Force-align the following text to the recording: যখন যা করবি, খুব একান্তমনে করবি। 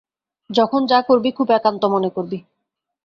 যখন 0.49 0.81
যা 0.85 0.99
করবি, 1.01 1.29
খুব 1.31 1.47
একান্তমনে 1.51 2.09
করবি। 2.09 2.37